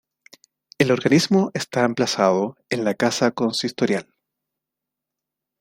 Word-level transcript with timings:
El 0.79 0.89
organismo 0.91 1.51
está 1.53 1.85
emplazado 1.85 2.57
en 2.71 2.83
la 2.85 2.95
Casa 2.95 3.29
consistorial. 3.29 4.11